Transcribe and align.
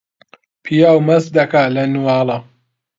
پیاو 0.63 0.97
مەست 1.07 1.29
دەکا 1.37 1.63
لە 1.75 1.83
نواڵە 1.93 2.37